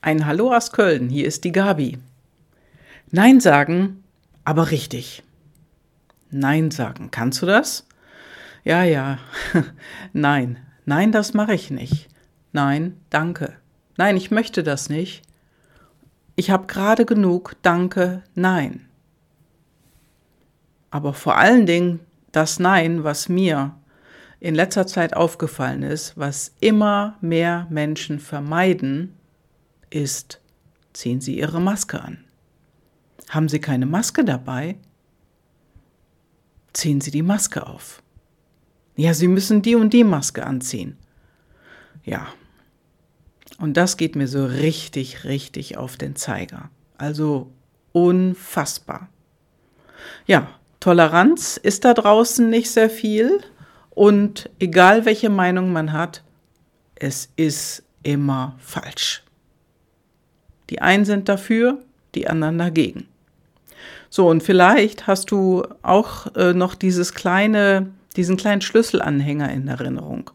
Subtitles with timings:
[0.00, 1.98] Ein Hallo aus Köln, hier ist die Gabi.
[3.10, 4.04] Nein sagen,
[4.44, 5.24] aber richtig.
[6.30, 7.84] Nein sagen, kannst du das?
[8.62, 9.18] Ja, ja.
[10.12, 12.08] Nein, nein, das mache ich nicht.
[12.52, 13.56] Nein, danke.
[13.96, 15.22] Nein, ich möchte das nicht.
[16.36, 18.88] Ich habe gerade genug, danke, nein.
[20.90, 23.74] Aber vor allen Dingen das Nein, was mir
[24.38, 29.17] in letzter Zeit aufgefallen ist, was immer mehr Menschen vermeiden,
[29.90, 30.40] ist,
[30.92, 32.24] ziehen Sie Ihre Maske an.
[33.28, 34.76] Haben Sie keine Maske dabei?
[36.72, 38.02] Ziehen Sie die Maske auf.
[38.96, 40.96] Ja, Sie müssen die und die Maske anziehen.
[42.04, 42.26] Ja.
[43.58, 46.70] Und das geht mir so richtig, richtig auf den Zeiger.
[46.96, 47.50] Also
[47.92, 49.08] unfassbar.
[50.26, 50.48] Ja,
[50.80, 53.40] Toleranz ist da draußen nicht sehr viel
[53.90, 56.22] und egal welche Meinung man hat,
[56.94, 59.24] es ist immer falsch.
[60.70, 61.78] Die einen sind dafür,
[62.14, 63.06] die anderen dagegen.
[64.10, 70.30] So, und vielleicht hast du auch äh, noch dieses kleine, diesen kleinen Schlüsselanhänger in Erinnerung.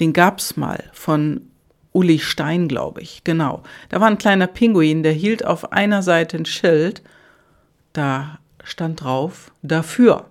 [0.00, 1.42] Den gab's mal von
[1.92, 3.24] Uli Stein, glaube ich.
[3.24, 3.62] Genau.
[3.88, 7.02] Da war ein kleiner Pinguin, der hielt auf einer Seite ein Schild.
[7.92, 10.26] Da stand drauf dafür.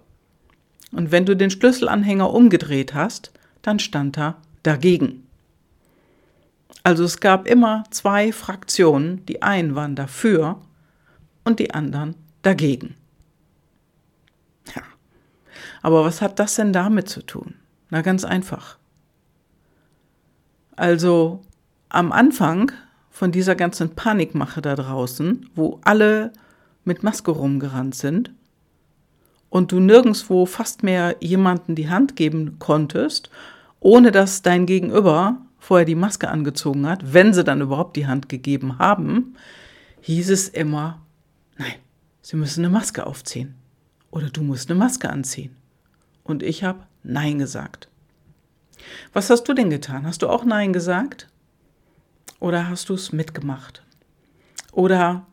[0.92, 3.32] Und wenn du den Schlüsselanhänger umgedreht hast,
[3.62, 5.27] dann stand da dagegen.
[6.88, 10.62] Also es gab immer zwei Fraktionen, die einen waren dafür
[11.44, 12.96] und die anderen dagegen.
[14.74, 14.84] Ja.
[15.82, 17.56] Aber was hat das denn damit zu tun?
[17.90, 18.78] Na ganz einfach.
[20.78, 21.42] Also
[21.90, 22.72] am Anfang
[23.10, 26.32] von dieser ganzen Panikmache da draußen, wo alle
[26.86, 28.32] mit Maske rumgerannt sind
[29.50, 33.30] und du nirgendwo fast mehr jemanden die Hand geben konntest,
[33.82, 38.30] ohne dass dein Gegenüber vorher die Maske angezogen hat, wenn sie dann überhaupt die Hand
[38.30, 39.36] gegeben haben,
[40.00, 41.02] hieß es immer,
[41.58, 41.74] nein,
[42.22, 43.56] sie müssen eine Maske aufziehen
[44.10, 45.58] oder du musst eine Maske anziehen.
[46.24, 47.90] Und ich habe Nein gesagt.
[49.12, 50.06] Was hast du denn getan?
[50.06, 51.28] Hast du auch Nein gesagt?
[52.40, 53.84] Oder hast du es mitgemacht?
[54.72, 55.26] Oder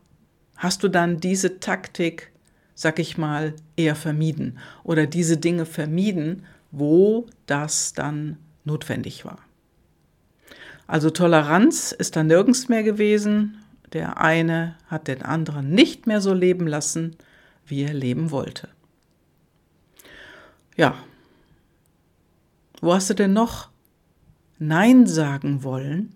[0.57, 2.33] hast du dann diese Taktik,
[2.73, 9.44] sag ich mal, eher vermieden oder diese Dinge vermieden, wo das dann notwendig war?
[10.87, 13.63] Also Toleranz ist da nirgends mehr gewesen.
[13.93, 17.15] Der eine hat den anderen nicht mehr so leben lassen,
[17.65, 18.69] wie er leben wollte.
[20.75, 20.95] Ja.
[22.81, 23.69] Wo hast du denn noch
[24.59, 26.13] Nein sagen wollen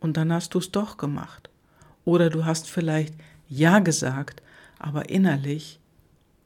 [0.00, 1.50] und dann hast du es doch gemacht?
[2.04, 3.14] Oder du hast vielleicht
[3.48, 4.42] Ja gesagt,
[4.78, 5.78] aber innerlich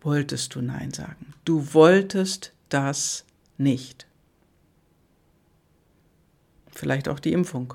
[0.01, 1.35] wolltest du Nein sagen.
[1.45, 3.25] Du wolltest das
[3.57, 4.07] nicht.
[6.73, 7.75] Vielleicht auch die Impfung.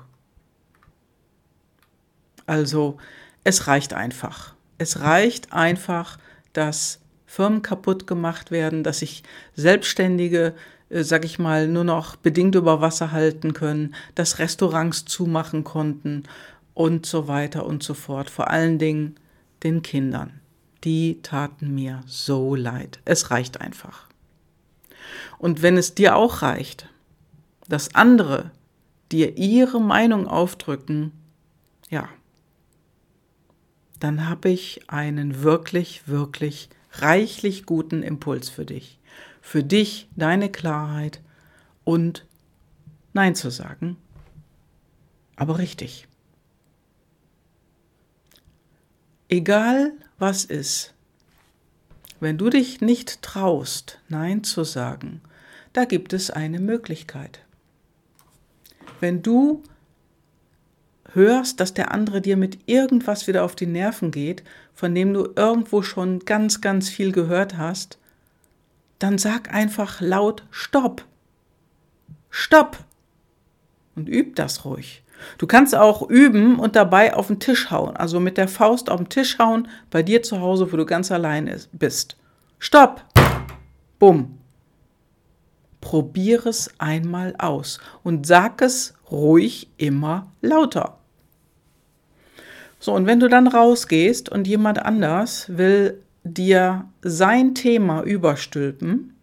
[2.46, 2.96] Also
[3.44, 4.54] es reicht einfach.
[4.78, 6.18] Es reicht einfach,
[6.52, 9.22] dass Firmen kaputt gemacht werden, dass sich
[9.54, 10.54] Selbstständige,
[10.88, 16.24] äh, sag ich mal, nur noch bedingt über Wasser halten können, dass Restaurants zumachen konnten
[16.74, 18.30] und so weiter und so fort.
[18.30, 19.16] Vor allen Dingen
[19.62, 20.40] den Kindern.
[20.84, 23.00] Die taten mir so leid.
[23.04, 24.06] Es reicht einfach.
[25.38, 26.88] Und wenn es dir auch reicht,
[27.68, 28.50] dass andere
[29.12, 31.12] dir ihre Meinung aufdrücken,
[31.90, 32.08] ja,
[34.00, 38.98] dann habe ich einen wirklich, wirklich reichlich guten Impuls für dich.
[39.40, 41.20] Für dich, deine Klarheit
[41.84, 42.26] und
[43.12, 43.96] Nein zu sagen,
[45.36, 46.06] aber richtig.
[49.28, 50.94] Egal was ist,
[52.20, 55.22] wenn du dich nicht traust, Nein zu sagen,
[55.72, 57.40] da gibt es eine Möglichkeit
[59.00, 59.62] wenn du
[61.12, 64.42] hörst, dass der andere dir mit irgendwas wieder auf die Nerven geht,
[64.74, 67.98] von dem du irgendwo schon ganz, ganz viel gehört hast,
[68.98, 71.04] dann sag einfach laut Stopp.
[72.30, 72.78] Stopp.
[73.94, 75.02] Und üb das ruhig.
[75.38, 78.98] Du kannst auch üben und dabei auf den Tisch hauen, also mit der Faust auf
[78.98, 82.16] den Tisch hauen, bei dir zu Hause, wo du ganz allein bist.
[82.60, 83.04] Stopp.
[83.98, 84.38] Bumm.
[85.80, 90.98] Probier es einmal aus und sag es ruhig immer lauter.
[92.80, 99.14] So, und wenn du dann rausgehst und jemand anders will dir sein Thema überstülpen,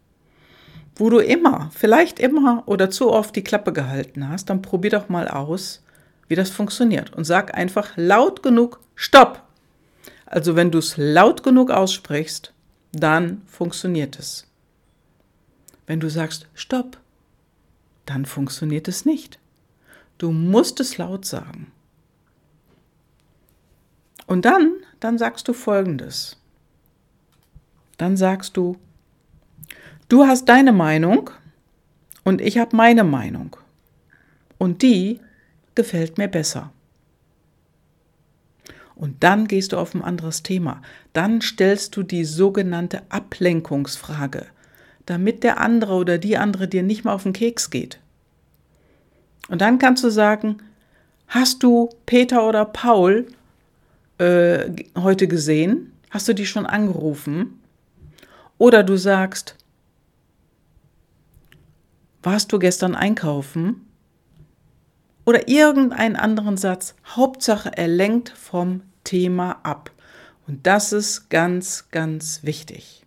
[0.95, 5.09] wo du immer, vielleicht immer oder zu oft die Klappe gehalten hast, dann probier doch
[5.09, 5.83] mal aus,
[6.27, 9.41] wie das funktioniert und sag einfach laut genug Stopp.
[10.25, 12.53] Also wenn du es laut genug aussprichst,
[12.91, 14.47] dann funktioniert es.
[15.87, 16.99] Wenn du sagst Stopp,
[18.05, 19.39] dann funktioniert es nicht.
[20.17, 21.71] Du musst es laut sagen.
[24.27, 26.37] Und dann, dann sagst du Folgendes.
[27.97, 28.77] Dann sagst du,
[30.09, 31.29] du hast deine Meinung
[32.23, 33.55] und ich habe meine Meinung.
[34.57, 35.19] Und die
[35.75, 36.71] gefällt mir besser.
[38.95, 40.81] Und dann gehst du auf ein anderes Thema.
[41.13, 44.47] Dann stellst du die sogenannte Ablenkungsfrage,
[45.05, 47.99] damit der andere oder die andere dir nicht mehr auf den Keks geht.
[49.49, 50.57] Und dann kannst du sagen,
[51.27, 53.27] hast du Peter oder Paul
[54.17, 55.91] äh, heute gesehen?
[56.09, 57.61] Hast du die schon angerufen?
[58.57, 59.55] Oder du sagst,
[62.23, 63.85] warst du gestern einkaufen?
[65.25, 66.95] oder irgendeinen anderen Satz.
[67.05, 69.91] Hauptsache, er lenkt vom Thema ab.
[70.47, 73.03] Und das ist ganz, ganz wichtig.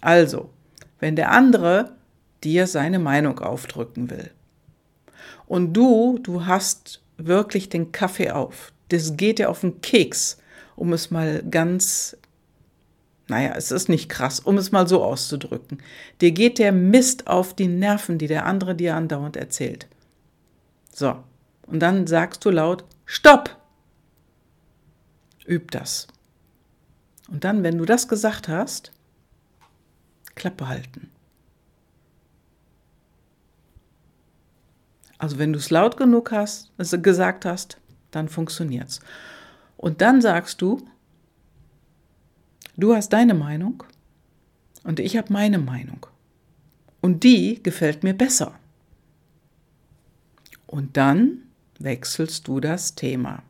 [0.00, 0.50] Also,
[1.00, 1.92] wenn der andere
[2.44, 4.30] dir seine Meinung aufdrücken will
[5.46, 10.38] und du, du hast wirklich den Kaffee auf, das geht dir auf den Keks,
[10.76, 12.16] um es mal ganz,
[13.28, 15.78] naja, es ist nicht krass, um es mal so auszudrücken.
[16.20, 19.86] Dir geht der Mist auf die Nerven, die der andere dir andauernd erzählt.
[20.92, 21.16] So,
[21.66, 23.56] und dann sagst du laut, Stopp!
[25.46, 26.08] Üb das.
[27.28, 28.92] Und dann, wenn du das gesagt hast,
[30.36, 31.10] Klappe halten.
[35.18, 36.70] Also wenn du es laut genug hast,
[37.02, 37.78] gesagt hast,
[38.10, 39.00] dann funktioniert's.
[39.76, 40.86] Und dann sagst du,
[42.76, 43.82] du hast deine Meinung
[44.84, 46.06] und ich habe meine Meinung.
[47.00, 48.58] Und die gefällt mir besser.
[50.66, 51.42] Und dann
[51.78, 53.42] wechselst du das Thema.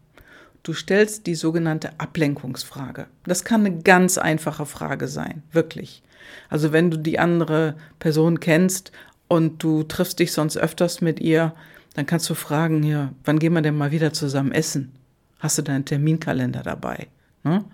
[0.66, 3.06] Du stellst die sogenannte Ablenkungsfrage.
[3.24, 6.02] Das kann eine ganz einfache Frage sein, wirklich.
[6.48, 8.90] Also wenn du die andere Person kennst
[9.28, 11.54] und du triffst dich sonst öfters mit ihr,
[11.94, 14.92] dann kannst du fragen, ja, wann gehen wir denn mal wieder zusammen essen?
[15.38, 17.06] Hast du deinen Terminkalender dabei?
[17.44, 17.64] Ne?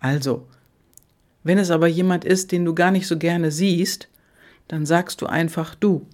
[0.00, 0.48] Also,
[1.44, 4.08] wenn es aber jemand ist, den du gar nicht so gerne siehst,
[4.66, 6.06] dann sagst du einfach du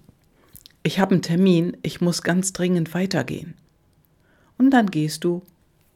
[0.83, 3.55] ich habe einen Termin, ich muss ganz dringend weitergehen.
[4.57, 5.43] Und dann gehst du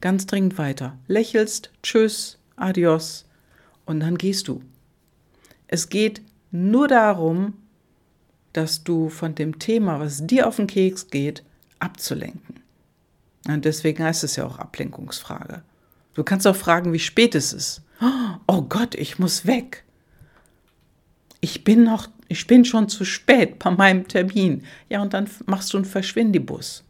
[0.04, 3.26] ganz dringend weiter, lächelst, tschüss, adios,
[3.86, 4.62] und dann gehst du.
[5.68, 6.22] Es geht
[6.52, 7.54] nur darum,
[8.52, 11.42] dass du von dem Thema, was dir auf den Keks geht,
[11.80, 12.60] abzulenken.
[13.48, 15.64] Und deswegen heißt es ja auch Ablenkungsfrage.
[16.16, 17.82] Du kannst auch fragen, wie spät es ist.
[18.46, 19.86] Oh Gott, ich muss weg.
[21.40, 24.66] Ich bin noch ich bin schon zu spät bei meinem Termin.
[24.90, 26.84] Ja, und dann machst du einen Verschwindibus.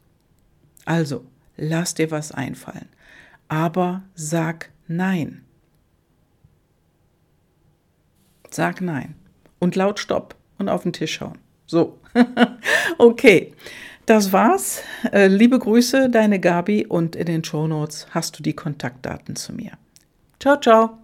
[0.85, 1.25] Also,
[1.57, 2.87] lass dir was einfallen.
[3.53, 5.45] Aber sag Nein.
[8.49, 9.13] Sag Nein.
[9.59, 11.37] Und laut Stopp und auf den Tisch schauen.
[11.67, 11.99] So.
[12.97, 13.53] okay.
[14.07, 14.81] Das war's.
[15.11, 19.53] Äh, liebe Grüße, deine Gabi und in den Show Notes hast du die Kontaktdaten zu
[19.53, 19.73] mir.
[20.39, 21.02] Ciao, ciao.